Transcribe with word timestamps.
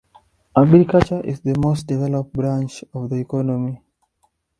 Agriculture 0.57 1.21
is 1.23 1.41
the 1.41 1.53
most 1.59 1.85
developed 1.85 2.33
branch 2.33 2.83
of 2.91 3.11
the 3.11 3.17
economy. 3.17 3.83